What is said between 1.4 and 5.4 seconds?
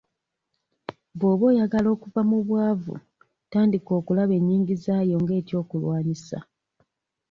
oyagala okuva mu bwavu tandika okulaba ennyingizaayo nga